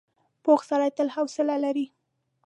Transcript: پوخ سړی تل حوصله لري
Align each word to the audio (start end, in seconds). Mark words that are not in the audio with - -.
پوخ 0.43 0.59
سړی 0.69 0.89
تل 0.97 1.07
حوصله 1.15 1.55
لري 1.65 1.85